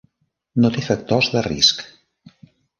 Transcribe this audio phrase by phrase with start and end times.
[0.63, 1.87] No té factors de risc.